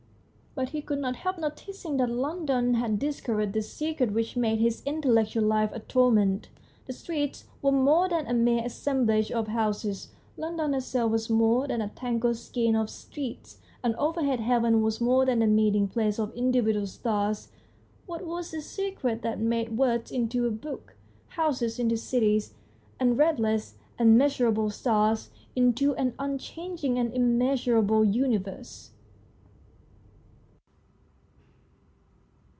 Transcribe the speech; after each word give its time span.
But 0.53 0.71
he 0.71 0.81
could 0.81 0.99
not 0.99 1.15
help 1.15 1.37
noticing 1.37 1.95
that 1.95 2.09
London 2.09 2.73
had 2.73 2.99
discovered 2.99 3.53
the 3.53 3.61
secret 3.61 4.11
which 4.11 4.35
made 4.35 4.59
his 4.59 4.81
intel 4.81 5.05
lectual 5.13 5.43
life 5.47 5.69
a 5.71 5.79
torment. 5.79 6.49
The 6.87 6.91
streets 6.91 7.45
were 7.61 7.71
more 7.71 8.09
than 8.09 8.27
a 8.27 8.33
mere 8.33 8.65
assemblage 8.65 9.31
of 9.31 9.47
houses, 9.47 10.09
London 10.35 10.73
herself 10.73 11.09
was 11.13 11.29
more 11.29 11.69
than 11.69 11.81
a 11.81 11.87
tangled 11.87 12.35
skein 12.35 12.75
of 12.75 12.89
streets, 12.89 13.59
and 13.81 13.95
overhead 13.95 14.41
heaven 14.41 14.81
was 14.81 14.99
more 14.99 15.25
than 15.25 15.41
a 15.41 15.47
meeting 15.47 15.87
place 15.87 16.19
of 16.19 16.35
individual 16.35 16.85
stars. 16.85 17.49
What 18.05 18.25
was 18.27 18.51
this 18.51 18.69
secret 18.69 19.21
that 19.21 19.39
made 19.39 19.77
words 19.77 20.11
into 20.11 20.45
a 20.45 20.51
book, 20.51 20.97
houses 21.29 21.79
into 21.79 21.95
cities, 21.95 22.55
and 22.99 23.17
restless 23.17 23.75
and 23.97 24.17
measurable 24.17 24.69
stars 24.69 25.29
into 25.55 25.95
an 25.95 26.13
unchanging 26.19 26.99
and 26.99 27.13
immeasurable 27.13 28.03
universe 28.03 28.91